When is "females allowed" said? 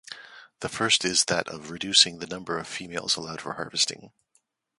2.67-3.41